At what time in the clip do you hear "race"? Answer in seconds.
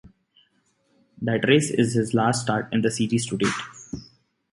1.47-1.69